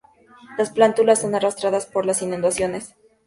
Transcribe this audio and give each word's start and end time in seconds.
Las 0.57 0.71
plántulas 0.71 1.21
son 1.21 1.35
arrastradas 1.35 1.85
por 1.85 2.07
las 2.07 2.23
inundaciones. 2.23 2.95